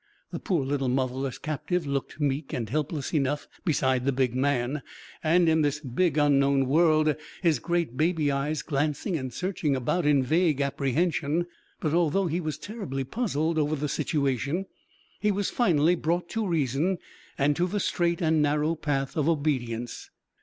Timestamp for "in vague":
10.07-10.59